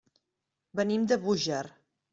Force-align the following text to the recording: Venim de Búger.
Venim 0.81 1.07
de 1.13 1.21
Búger. 1.27 1.65